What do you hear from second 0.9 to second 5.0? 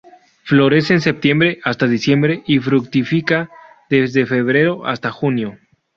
en setiembre hasta diciembre y fructifica desde febrero